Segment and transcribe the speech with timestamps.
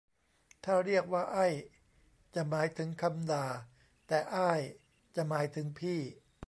[0.63, 1.47] ถ้าเรียกว่าไอ้
[2.35, 3.45] จะหมายถึงคำด่า
[4.07, 4.61] แต่อ้าย
[5.15, 5.99] จะหมายถึงพี่